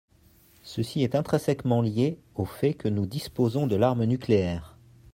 [0.63, 4.75] Ceci est intrinsèquement lié au fait que nous disposons de l’arme nucléaire.